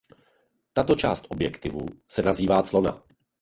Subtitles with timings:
[0.73, 3.03] Tato část objektivu se nazývá clona.